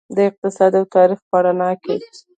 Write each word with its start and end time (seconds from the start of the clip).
د 0.15 0.17
اقتصاد 0.29 0.71
او 0.79 0.85
تاریخ 0.95 1.19
په 1.29 1.37
رڼا 1.43 1.71
کې. 1.83 1.95